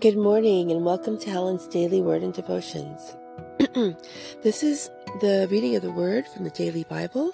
[0.00, 3.16] Good morning and welcome to Helen's Daily Word and Devotions.
[4.44, 4.88] this is
[5.20, 7.32] the reading of the Word from the Daily Bible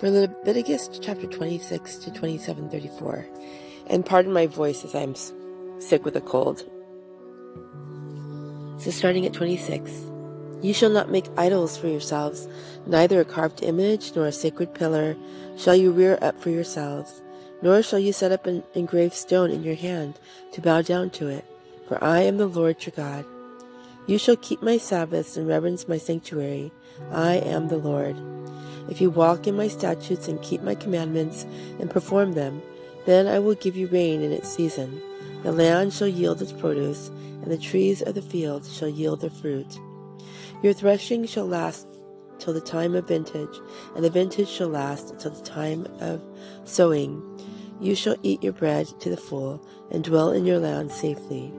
[0.00, 3.28] for Leviticus chapter 26 to 2734.
[3.86, 5.14] And pardon my voice as I'm
[5.80, 6.64] sick with a cold.
[8.82, 9.92] So starting at 26.
[10.62, 12.48] You shall not make idols for yourselves,
[12.86, 15.16] neither a carved image nor a sacred pillar
[15.56, 17.22] shall you rear up for yourselves,
[17.62, 20.18] nor shall you set up an engraved stone in your hand
[20.50, 21.44] to bow down to it
[21.90, 23.24] for I am the Lord your God.
[24.06, 26.70] You shall keep my Sabbaths and reverence my sanctuary.
[27.10, 28.14] I am the Lord.
[28.88, 31.46] If you walk in my statutes and keep my commandments
[31.80, 32.62] and perform them,
[33.06, 35.02] then I will give you rain in its season.
[35.42, 39.30] The land shall yield its produce, and the trees of the field shall yield their
[39.30, 39.80] fruit.
[40.62, 41.88] Your threshing shall last
[42.38, 43.58] till the time of vintage,
[43.96, 46.22] and the vintage shall last till the time of
[46.62, 47.20] sowing.
[47.80, 51.52] You shall eat your bread to the full, and dwell in your land safely.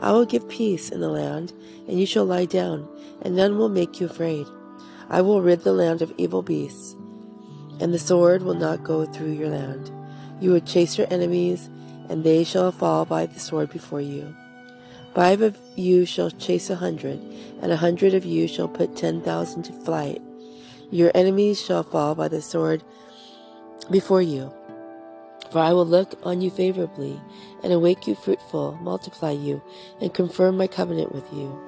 [0.00, 1.52] I will give peace in the land,
[1.86, 2.88] and you shall lie down,
[3.22, 4.46] and none will make you afraid.
[5.10, 6.94] I will rid the land of evil beasts,
[7.80, 9.90] and the sword will not go through your land.
[10.40, 11.68] You will chase your enemies,
[12.08, 14.34] and they shall fall by the sword before you.
[15.14, 17.20] Five of you shall chase a hundred,
[17.60, 20.22] and a hundred of you shall put ten thousand to flight.
[20.90, 22.82] Your enemies shall fall by the sword
[23.90, 24.52] before you.
[25.50, 27.20] For I will look on you favorably,
[27.62, 29.62] and awake you fruitful, multiply you,
[30.00, 31.58] and confirm my covenant with you.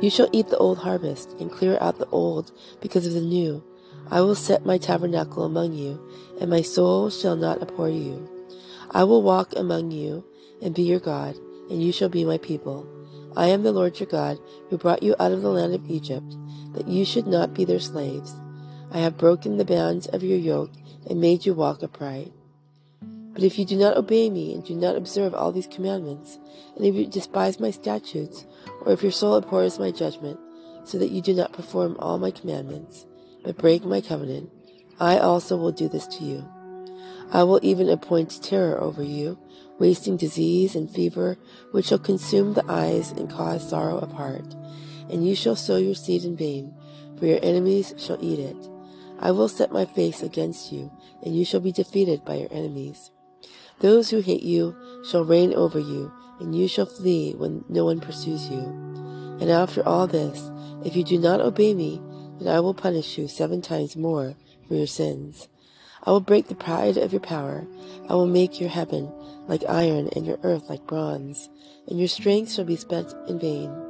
[0.00, 3.62] You shall eat the old harvest, and clear out the old because of the new.
[4.10, 6.00] I will set my tabernacle among you,
[6.40, 8.28] and my soul shall not abhor you.
[8.90, 10.24] I will walk among you,
[10.62, 11.36] and be your God,
[11.70, 12.86] and you shall be my people.
[13.36, 14.38] I am the Lord your God,
[14.70, 16.36] who brought you out of the land of Egypt,
[16.74, 18.34] that you should not be their slaves.
[18.92, 20.70] I have broken the bands of your yoke
[21.08, 22.32] and made you walk upright.
[23.32, 26.38] But if you do not obey me and do not observe all these commandments,
[26.76, 28.46] and if you despise my statutes,
[28.82, 30.38] or if your soul abhors my judgment,
[30.84, 33.06] so that you do not perform all my commandments,
[33.42, 34.50] but break my covenant,
[35.00, 36.48] I also will do this to you.
[37.32, 39.38] I will even appoint terror over you,
[39.80, 41.36] wasting disease and fever,
[41.72, 44.54] which shall consume the eyes and cause sorrow of heart.
[45.10, 46.72] And you shall sow your seed in vain,
[47.18, 48.56] for your enemies shall eat it.
[49.24, 50.92] I will set my face against you,
[51.22, 53.10] and you shall be defeated by your enemies.
[53.80, 54.76] Those who hate you
[55.08, 58.60] shall reign over you, and you shall flee when no one pursues you.
[59.40, 60.50] And after all this,
[60.84, 62.02] if you do not obey me,
[62.38, 64.36] then I will punish you seven times more
[64.68, 65.48] for your sins.
[66.02, 67.66] I will break the pride of your power.
[68.10, 69.10] I will make your heaven
[69.48, 71.48] like iron and your earth like bronze,
[71.88, 73.83] and your strength shall be spent in vain.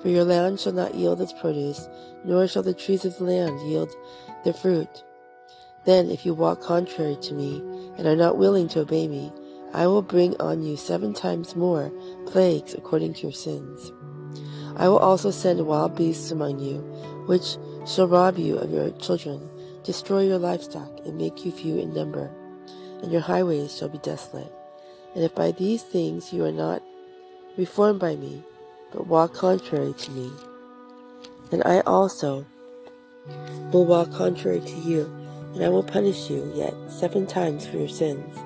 [0.00, 1.88] For your land shall not yield its produce,
[2.24, 3.90] nor shall the trees of the land yield
[4.44, 5.04] their fruit.
[5.84, 7.62] Then, if you walk contrary to me,
[7.96, 9.32] and are not willing to obey me,
[9.72, 11.92] I will bring on you seven times more
[12.26, 13.92] plagues according to your sins.
[14.76, 16.78] I will also send wild beasts among you,
[17.26, 19.40] which shall rob you of your children,
[19.82, 22.30] destroy your livestock, and make you few in number,
[23.02, 24.52] and your highways shall be desolate.
[25.14, 26.82] And if by these things you are not
[27.56, 28.44] reformed by me,
[28.92, 30.30] but walk contrary to me,
[31.50, 32.46] then I also
[33.72, 35.04] will walk contrary to you,
[35.54, 38.38] and I will punish you yet seven times for your sins.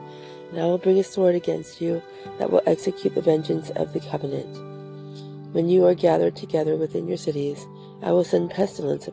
[0.50, 2.02] And I will bring a sword against you
[2.38, 4.54] that will execute the vengeance of the covenant.
[5.54, 7.66] When you are gathered together within your cities,
[8.02, 9.08] I will send pestilence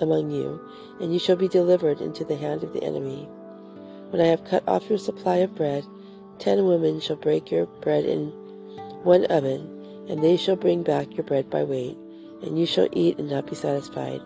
[0.00, 0.60] among you,
[1.00, 3.28] and you shall be delivered into the hand of the enemy.
[4.10, 5.84] When I have cut off your supply of bread,
[6.38, 8.28] ten women shall break your bread in
[9.02, 9.77] one oven,
[10.08, 11.96] and they shall bring back your bread by weight,
[12.42, 14.20] and you shall eat and not be satisfied.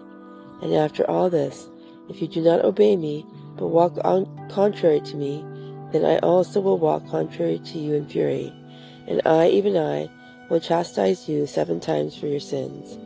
[0.62, 1.68] And after all this,
[2.08, 3.26] if you do not obey me,
[3.56, 5.44] but walk on contrary to me,
[5.92, 8.52] then I also will walk contrary to you in fury.
[9.06, 10.08] And I, even I,
[10.48, 12.98] will chastise you seven times for your sins.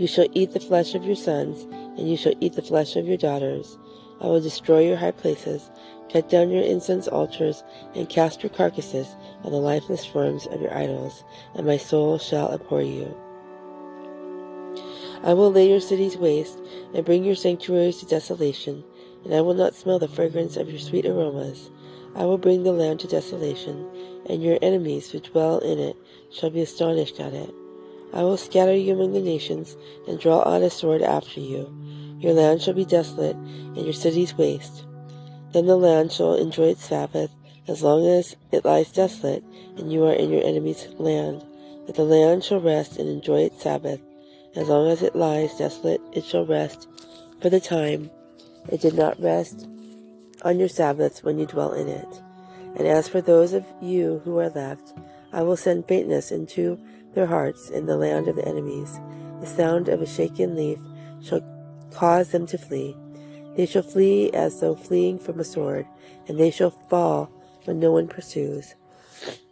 [0.00, 1.62] You shall eat the flesh of your sons,
[1.98, 3.78] and you shall eat the flesh of your daughters.
[4.20, 5.70] I will destroy your high places,
[6.12, 7.62] cut down your incense altars,
[7.94, 9.08] and cast your carcasses
[9.44, 11.24] on the lifeless forms of your idols,
[11.54, 13.14] and my soul shall abhor you.
[15.22, 16.58] I will lay your cities waste,
[16.94, 18.84] and bring your sanctuaries to desolation,
[19.24, 21.70] and I will not smell the fragrance of your sweet aromas.
[22.14, 23.86] I will bring the land to desolation,
[24.26, 25.96] and your enemies who dwell in it
[26.30, 27.52] shall be astonished at it.
[28.12, 29.76] I will scatter you among the nations,
[30.06, 31.72] and draw out a sword after you.
[32.20, 34.84] Your land shall be desolate, and your cities waste.
[35.52, 37.30] Then the land shall enjoy its Sabbath,
[37.68, 39.44] as long as it lies desolate,
[39.76, 41.44] and you are in your enemy's land.
[41.86, 44.00] But the land shall rest and enjoy its Sabbath,
[44.56, 46.88] as long as it lies desolate, it shall rest
[47.40, 48.10] for the time.
[48.68, 49.68] It did not rest
[50.42, 52.22] on your Sabbaths when you dwell in it.
[52.76, 54.94] And as for those of you who are left,
[55.32, 56.78] I will send faintness into
[57.14, 58.98] their hearts in the land of the enemies.
[59.40, 60.78] The sound of a shaken leaf
[61.22, 61.42] shall
[61.92, 62.96] cause them to flee.
[63.56, 65.86] They shall flee as though fleeing from a sword,
[66.26, 67.30] and they shall fall
[67.68, 68.74] when no one pursues.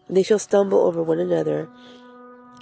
[0.08, 1.68] They shall stumble over one another,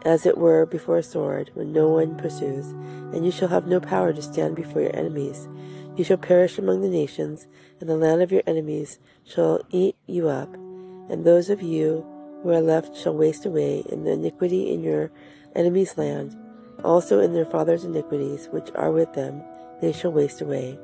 [0.05, 2.67] as it were before a sword, when no one pursues.
[3.15, 5.49] And you shall have no power to stand before your enemies.
[5.97, 7.47] You shall perish among the nations,
[7.81, 10.53] and the land of your enemies shall eat you up.
[11.09, 12.05] And those of you
[12.43, 15.13] who are left shall waste away in the iniquity in your
[15.55, 16.37] enemies' land,
[16.83, 19.41] also in their fathers' iniquities, which are with them,
[19.81, 20.79] they shall waste away.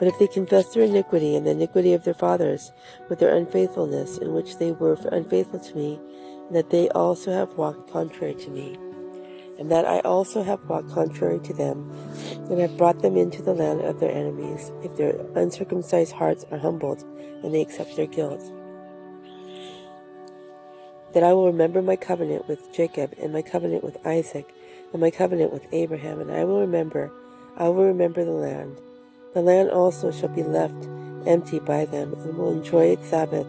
[0.00, 2.72] But if they confess their iniquity and the iniquity of their fathers
[3.10, 6.00] with their unfaithfulness, in which they were unfaithful to me,
[6.46, 8.78] and that they also have walked contrary to me,
[9.58, 11.92] and that I also have walked contrary to them,
[12.48, 16.56] and have brought them into the land of their enemies, if their uncircumcised hearts are
[16.56, 17.04] humbled,
[17.44, 18.40] and they accept their guilt.
[21.12, 24.48] That I will remember my covenant with Jacob, and my covenant with Isaac,
[24.94, 27.12] and my covenant with Abraham, and I will remember,
[27.58, 28.80] I will remember the land.
[29.32, 30.88] The land also shall be left
[31.26, 33.46] empty by them, and will enjoy its Sabbath,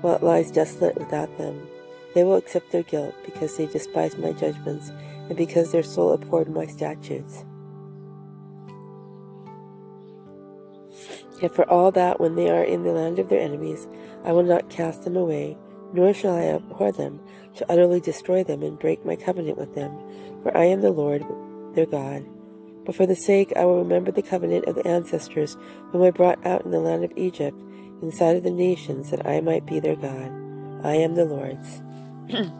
[0.00, 1.66] while it lies desolate without them.
[2.14, 4.90] They will accept their guilt, because they despised my judgments,
[5.28, 7.44] and because their soul abhorred my statutes.
[11.40, 13.88] Yet for all that, when they are in the land of their enemies,
[14.24, 15.56] I will not cast them away,
[15.92, 17.20] nor shall I abhor them,
[17.56, 19.96] to utterly destroy them and break my covenant with them,
[20.42, 21.24] for I am the Lord
[21.74, 22.24] their God.
[22.84, 25.56] But for the sake I will remember the covenant of the ancestors
[25.90, 27.56] whom I brought out in the land of Egypt,
[28.02, 30.30] inside of the nations, that I might be their God.
[30.84, 31.80] I am the Lord's.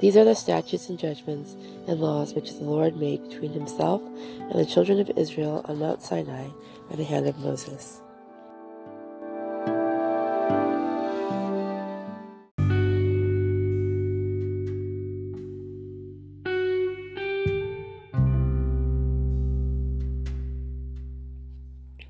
[0.00, 1.54] These are the statutes and judgments
[1.88, 6.02] and laws which the Lord made between himself and the children of Israel on Mount
[6.02, 6.48] Sinai
[6.90, 8.02] by the hand of Moses.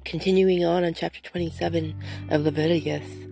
[0.06, 1.93] Continuing on on chapter 27
[2.31, 3.26] of Leviticus.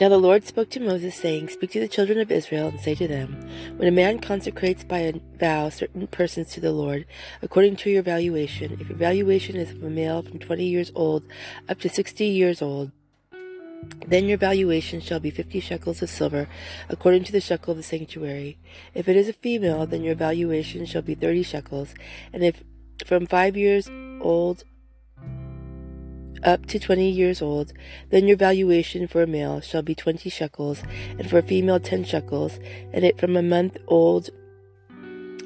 [0.00, 2.94] Now the Lord spoke to Moses, saying, Speak to the children of Israel, and say
[2.94, 3.46] to them,
[3.76, 7.04] When a man consecrates by a vow certain persons to the Lord,
[7.42, 11.24] according to your valuation, if your valuation is of a male from twenty years old
[11.68, 12.90] up to sixty years old,
[14.06, 16.48] then your valuation shall be fifty shekels of silver,
[16.88, 18.56] according to the shekel of the sanctuary.
[18.94, 21.94] If it is a female, then your valuation shall be thirty shekels,
[22.32, 22.64] and if
[23.04, 23.90] from five years
[24.22, 24.64] old
[26.42, 27.72] up to 20 years old,
[28.10, 30.82] then your valuation for a male shall be 20 shekels,
[31.18, 32.58] and for a female 10 shekels,
[32.92, 34.30] and it from a month old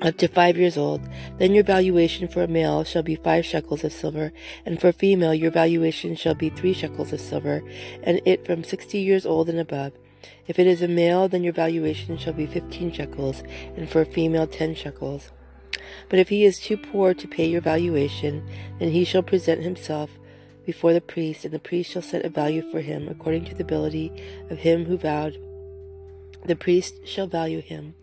[0.03, 1.03] up to five years old,
[1.39, 4.33] then your valuation for a male shall be five shekels of silver,
[4.65, 7.63] and for a female your valuation shall be three shekels of silver,
[8.03, 9.93] and it from sixty years old and above.
[10.47, 13.43] If it is a male, then your valuation shall be fifteen shekels,
[13.77, 15.33] and for a female ten shekels.
[16.09, 18.47] But if he is too poor to pay your valuation,
[18.79, 20.11] then he shall present himself
[20.65, 23.63] before the priest, and the priest shall set a value for him according to the
[23.63, 24.13] ability
[24.51, 25.37] of him who vowed.
[26.45, 27.95] The priest shall value him.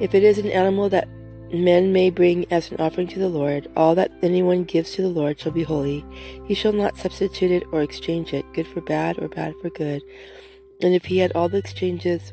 [0.00, 1.08] If it is an animal that
[1.52, 5.08] men may bring as an offering to the Lord, all that anyone gives to the
[5.08, 6.04] Lord shall be holy.
[6.46, 10.02] He shall not substitute it or exchange it, good for bad or bad for good.
[10.80, 12.32] And if he had all the exchanges,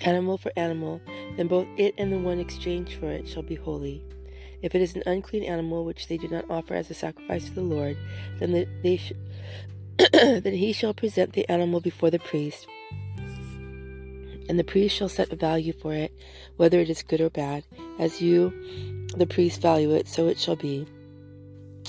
[0.00, 1.00] animal for animal,
[1.36, 4.02] then both it and the one exchanged for it shall be holy.
[4.62, 7.54] If it is an unclean animal which they do not offer as a sacrifice to
[7.54, 7.96] the Lord,
[8.38, 9.12] then the, they sh-
[10.12, 12.66] then he shall present the animal before the priest,
[14.48, 16.12] and the priest shall set a value for it,
[16.56, 17.64] whether it is good or bad,
[17.98, 18.52] as you,
[19.16, 20.86] the priest, value it, so it shall be.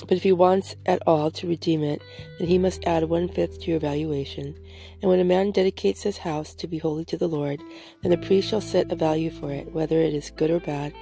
[0.06, 2.02] But if he wants at all to redeem it,
[2.38, 4.58] then he must add one fifth to your valuation.
[5.00, 7.60] And when a man dedicates his house to be holy to the Lord,
[8.02, 10.92] then the priest shall set a value for it, whether it is good or bad,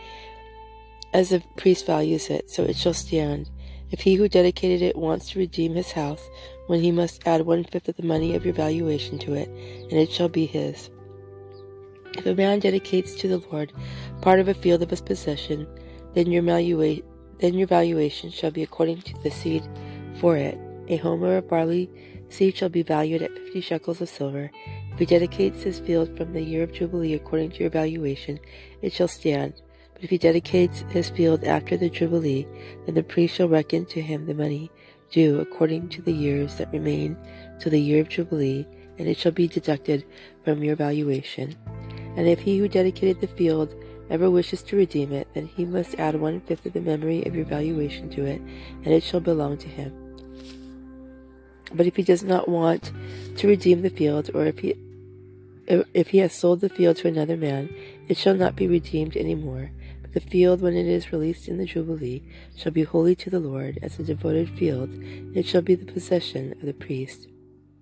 [1.12, 3.48] as the priest values it, so it shall stand.
[3.90, 6.28] If he who dedicated it wants to redeem his house,
[6.68, 9.94] when he must add one fifth of the money of your valuation to it, and
[9.94, 10.90] it shall be his.
[12.16, 13.72] If a man dedicates to the Lord
[14.20, 15.66] part of a field of his possession,
[16.14, 19.62] then your, then your valuation shall be according to the seed
[20.20, 20.58] for it.
[20.88, 21.88] A homer of barley
[22.28, 24.50] seed shall be valued at fifty shekels of silver.
[24.92, 28.38] If he dedicates his field from the year of Jubilee according to your valuation,
[28.82, 29.54] it shall stand.
[30.00, 32.46] If he dedicates his field after the Jubilee,
[32.86, 34.70] then the priest shall reckon to him the money
[35.10, 37.16] due according to the years that remain
[37.58, 38.66] till the year of Jubilee,
[38.98, 40.04] and it shall be deducted
[40.44, 41.54] from your valuation.
[42.16, 43.74] And if he who dedicated the field
[44.08, 47.34] ever wishes to redeem it, then he must add one fifth of the memory of
[47.34, 48.40] your valuation to it,
[48.84, 49.92] and it shall belong to him.
[51.74, 52.92] But if he does not want
[53.36, 54.74] to redeem the field, or if he
[55.70, 57.74] if he has sold the field to another man,
[58.08, 59.70] it shall not be redeemed any more.
[60.02, 62.22] But the field, when it is released in the Jubilee,
[62.56, 65.90] shall be holy to the Lord as a devoted field, and it shall be the
[65.92, 67.28] possession of the priest.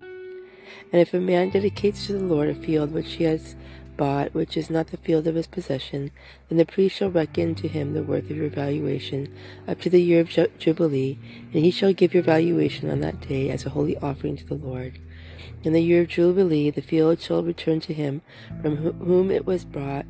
[0.01, 3.55] And if a man dedicates to the Lord a field which he has
[3.97, 6.11] bought, which is not the field of his possession,
[6.47, 9.33] then the priest shall reckon to him the worth of your valuation
[9.67, 11.19] up to the year of Jubilee,
[11.53, 14.55] and he shall give your valuation on that day as a holy offering to the
[14.55, 14.99] Lord.
[15.61, 18.21] In the year of Jubilee, the field shall return to him
[18.61, 20.05] from whom it was brought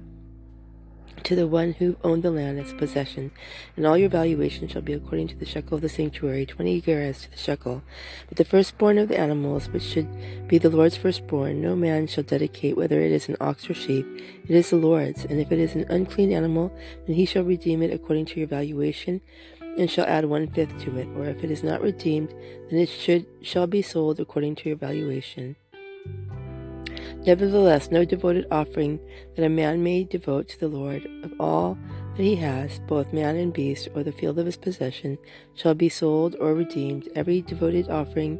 [1.24, 3.32] to the one who owned the land as possession,
[3.76, 7.24] and all your valuation shall be according to the shekel of the sanctuary, twenty gerahs
[7.24, 7.84] to the shekel.
[8.28, 10.08] But the firstborn of the animals, which should
[10.48, 14.06] be the Lord's firstborn, no man shall dedicate, whether it is an ox or sheep,
[14.48, 15.26] it is the Lord's.
[15.26, 16.72] And if it is an unclean animal,
[17.06, 19.22] then he shall redeem it according to your valuation,
[19.80, 21.08] and shall add one fifth to it.
[21.16, 22.34] Or if it is not redeemed,
[22.70, 25.56] then it should shall be sold according to your valuation.
[27.26, 29.00] Nevertheless, no devoted offering
[29.36, 31.78] that a man may devote to the Lord of all
[32.16, 35.18] that he has, both man and beast, or the field of his possession,
[35.54, 37.10] shall be sold or redeemed.
[37.16, 38.40] Every devoted offering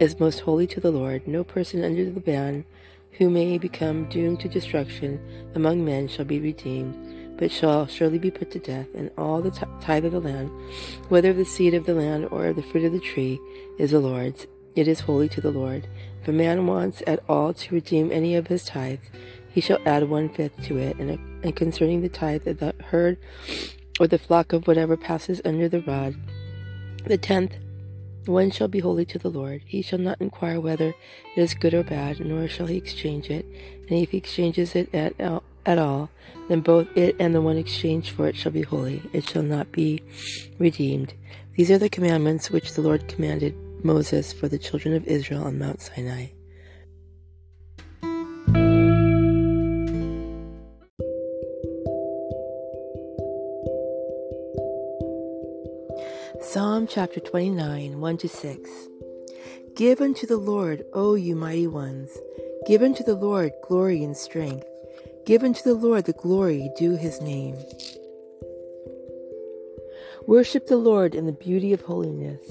[0.00, 1.26] is most holy to the Lord.
[1.26, 2.64] No person under the ban
[3.12, 5.18] who may become doomed to destruction
[5.54, 6.94] among men shall be redeemed,
[7.36, 8.86] but shall surely be put to death.
[8.94, 9.50] And all the
[9.80, 10.50] tithe of the land,
[11.08, 13.40] whether of the seed of the land or of the fruit of the tree,
[13.78, 14.46] is the Lord's.
[14.74, 15.88] It is holy to the Lord.
[16.20, 19.08] If a man wants at all to redeem any of his tithes,
[19.48, 20.98] he shall add one fifth to it.
[20.98, 21.10] And,
[21.42, 23.16] and concerning the tithe of the herd
[23.98, 26.14] or the flock of whatever passes under the rod,
[27.04, 27.54] the tenth
[28.26, 29.62] one shall be holy to the Lord.
[29.64, 33.46] He shall not inquire whether it is good or bad, nor shall he exchange it.
[33.88, 35.14] And if he exchanges it at,
[35.66, 36.08] at all,
[36.48, 39.02] then both it and the one exchanged for it shall be holy.
[39.12, 40.02] It shall not be
[40.58, 41.12] redeemed.
[41.56, 43.54] These are the commandments which the Lord commanded
[43.84, 46.28] Moses for the children of Israel on Mount Sinai.
[56.42, 58.70] Psalm chapter 29, 1 to 6.
[59.74, 62.16] Give unto the Lord, O you mighty ones.
[62.66, 64.66] Give unto the Lord glory and strength.
[65.26, 67.56] Give unto the Lord the glory due his name.
[70.28, 72.42] Worship the Lord in the beauty of holiness.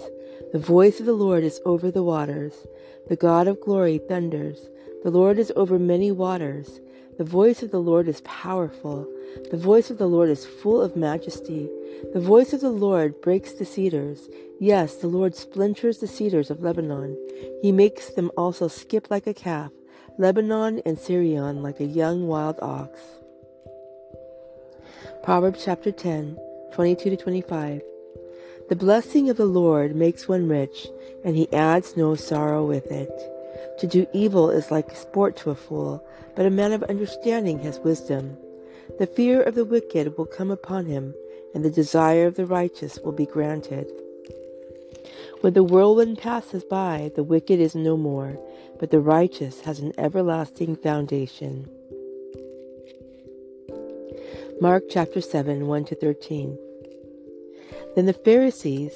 [0.52, 2.68] The voice of the Lord is over the waters.
[3.08, 4.68] The God of glory thunders.
[5.04, 6.82] The Lord is over many waters.
[7.18, 9.08] The voice of the Lord is powerful.
[9.52, 11.70] The voice of the Lord is full of majesty.
[12.14, 14.28] The voice of the Lord breaks the cedars.
[14.60, 17.18] Yes, the Lord splinters the cedars of Lebanon.
[17.62, 19.72] He makes them also skip like a calf,
[20.18, 23.02] Lebanon and Sirion like a young wild ox.
[25.24, 26.38] Proverbs chapter 10,
[26.74, 27.82] 22 to 25.
[28.70, 30.88] The blessing of the Lord makes one rich,
[31.26, 33.12] and he adds no sorrow with it.
[33.80, 36.02] To do evil is like sport to a fool,
[36.34, 38.38] but a man of understanding has wisdom.
[39.00, 41.14] The fear of the wicked will come upon him,
[41.54, 43.92] and the desire of the righteous will be granted.
[45.42, 48.40] When the whirlwind passes by, the wicked is no more,
[48.80, 51.70] but the righteous has an everlasting foundation.
[54.62, 56.58] Mark chapter 7, 1 to 13.
[57.96, 58.94] Then the Pharisees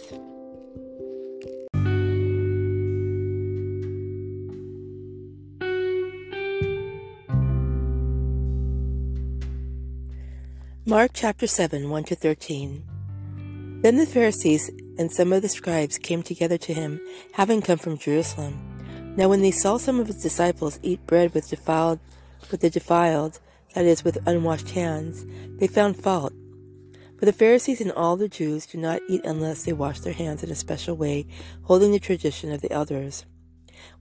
[10.85, 12.83] Mark chapter 7, 1 to 13.
[13.83, 16.99] Then the Pharisees and some of the scribes came together to him,
[17.33, 18.68] having come from Jerusalem.
[19.15, 21.99] Now when they saw some of his disciples eat bread with defiled
[22.51, 23.39] with the defiled,
[23.75, 25.25] that is, with unwashed hands,
[25.59, 26.33] they found fault.
[27.19, 30.41] For the Pharisees and all the Jews do not eat unless they wash their hands
[30.41, 31.27] in a special way,
[31.63, 33.25] holding the tradition of the elders.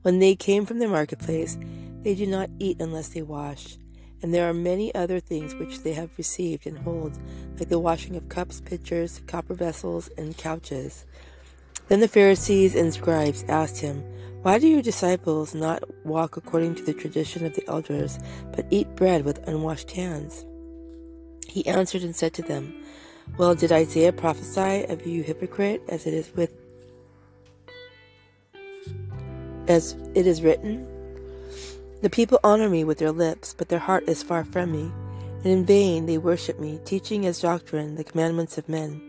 [0.03, 1.59] When they came from the marketplace,
[2.03, 3.77] they do not eat unless they wash.
[4.23, 7.19] And there are many other things which they have received and hold,
[7.59, 11.05] like the washing of cups, pitchers, copper vessels, and couches.
[11.89, 14.05] Then the Pharisees and scribes asked him,
[14.43, 18.19] Why do your disciples not walk according to the tradition of the elders,
[18.55, 20.45] but eat bread with unwashed hands?
[21.47, 22.75] He answered and said to them,
[23.37, 26.53] well, did Isaiah prophesy of you hypocrite, as it is with
[29.69, 30.87] as it is written?
[32.03, 34.91] The people honor me with their lips, but their heart is far from me,
[35.45, 39.08] and in vain they worship me, teaching as doctrine the commandments of men.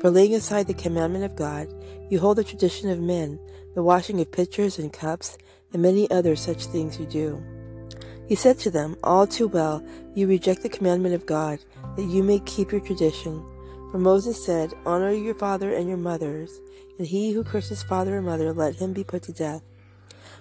[0.00, 1.68] For laying aside the commandment of God,
[2.10, 3.38] you hold the tradition of men,
[3.74, 5.38] the washing of pitchers and cups,
[5.72, 7.42] and many other such things you do.
[8.26, 9.82] He said to them, All too well,
[10.14, 11.60] you reject the commandment of God,
[11.96, 13.44] that you may keep your tradition.
[13.90, 16.60] For Moses said, Honor your father and your mothers,
[16.98, 19.62] and he who curses father or mother, let him be put to death.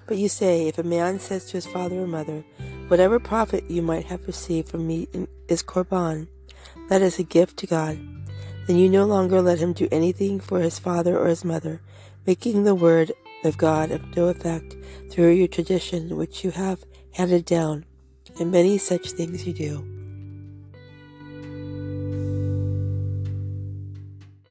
[0.07, 2.43] But you say, If a man says to his father or mother,
[2.87, 5.07] Whatever profit you might have received from me
[5.47, 6.27] is korban,
[6.89, 7.97] that is a gift to God,
[8.67, 11.81] then you no longer let him do anything for his father or his mother,
[12.25, 13.11] making the word
[13.43, 14.75] of God of no effect
[15.11, 17.85] through your tradition which you have handed down,
[18.39, 19.94] and many such things you do.